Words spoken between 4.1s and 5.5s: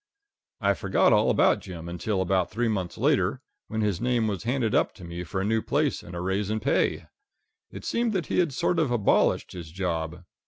was handed up to me for a